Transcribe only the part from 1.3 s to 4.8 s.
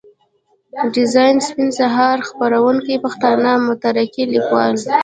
سپين سهار، خپروونکی پښتانه مترقي ليکوال.